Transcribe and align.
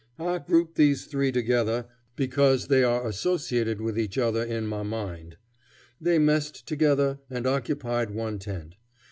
I 0.17 0.39
group 0.39 0.73
these 0.73 1.05
three 1.05 1.31
together 1.31 1.85
because 2.15 2.69
they 2.69 2.83
are 2.83 3.07
associated 3.07 3.81
with 3.81 3.99
each 3.99 4.17
other 4.17 4.43
in 4.43 4.65
my 4.65 4.81
mind. 4.81 5.37
They 6.01 6.17
messed 6.17 6.67
together, 6.67 7.19
and 7.29 7.45
occupied 7.45 8.09
one 8.09 8.39
tent. 8.39 8.77